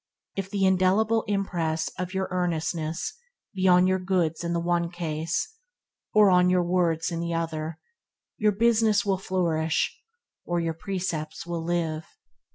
If 0.35 0.49
the 0.49 0.65
indelible 0.65 1.21
impress 1.27 1.89
of 1.89 2.11
your 2.11 2.27
earnestness 2.31 3.13
be 3.53 3.67
on 3.67 3.85
your 3.85 3.99
goods 3.99 4.43
in 4.43 4.51
the 4.51 4.59
one 4.59 4.89
case, 4.89 5.47
or 6.11 6.31
on 6.31 6.49
your 6.49 6.63
words 6.63 7.11
in 7.11 7.19
the 7.19 7.35
other, 7.35 7.77
your 8.35 8.51
business 8.51 9.05
will 9.05 9.19
flourish, 9.19 10.01
or 10.43 10.59
your 10.59 10.73
precepts 10.73 11.45
will 11.45 11.63
live. 11.63 12.03